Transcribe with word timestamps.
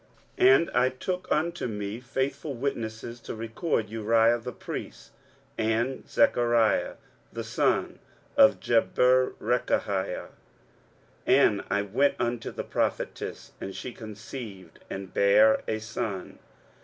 23:008:002 0.39 0.51
And 0.55 0.69
I 0.71 0.89
took 0.89 1.27
unto 1.29 1.67
me 1.67 1.99
faithful 1.99 2.55
witnesses 2.55 3.19
to 3.19 3.35
record, 3.35 3.87
Uriah 3.87 4.39
the 4.39 4.51
priest, 4.51 5.11
and 5.59 6.09
Zechariah 6.09 6.95
the 7.31 7.43
son 7.43 7.99
of 8.35 8.59
Jeberechiah. 8.59 9.35
23:008:003 9.37 10.29
And 11.27 11.63
I 11.69 11.83
went 11.83 12.15
unto 12.19 12.49
the 12.49 12.63
prophetess; 12.63 13.51
and 13.61 13.75
she 13.75 13.93
conceived, 13.93 14.79
and 14.89 15.13
bare 15.13 15.61
a 15.67 15.77
son. 15.77 16.39